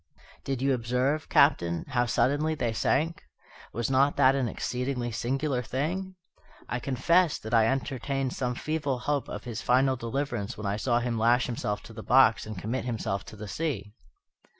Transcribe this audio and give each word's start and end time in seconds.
"Did 0.43 0.63
you 0.63 0.73
observe, 0.73 1.29
Captain, 1.29 1.85
how 1.89 2.07
suddenly 2.07 2.55
they 2.55 2.73
sank? 2.73 3.21
Was 3.71 3.91
not 3.91 4.15
that 4.17 4.33
an 4.33 4.47
exceedingly 4.49 5.11
singular 5.11 5.61
thing? 5.61 6.15
I 6.67 6.79
confess 6.79 7.37
that 7.37 7.53
I 7.53 7.67
entertained 7.67 8.33
some 8.33 8.55
feeble 8.55 8.97
hope 8.97 9.29
of 9.29 9.43
his 9.43 9.61
final 9.61 9.95
deliverance 9.95 10.57
when 10.57 10.65
I 10.65 10.77
saw 10.77 11.01
him 11.01 11.19
lash 11.19 11.45
himself 11.45 11.83
to 11.83 11.93
the 11.93 12.01
box 12.01 12.47
and 12.47 12.57
commit 12.57 12.85
himself 12.85 13.23
to 13.25 13.35
the 13.35 13.47
sea." 13.47 13.93